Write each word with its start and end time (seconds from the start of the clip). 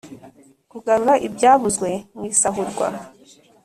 Kugarura 0.71 1.13
ibyabuzwe 1.27 1.89
mw’isahurwa. 2.15 2.87